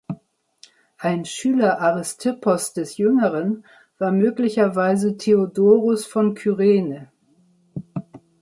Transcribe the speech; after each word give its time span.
Ein 0.97 1.25
Schüler 1.25 1.79
Aristippos' 1.79 2.73
des 2.73 2.97
Jüngeren 2.97 3.63
war 3.99 4.11
möglicherweise 4.11 5.15
Theodoros 5.15 6.07
von 6.07 6.33
Kyrene. 6.33 7.11